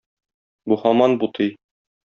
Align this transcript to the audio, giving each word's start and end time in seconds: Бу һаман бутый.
Бу 0.73 0.79
һаман 0.85 1.15
бутый. 1.25 1.55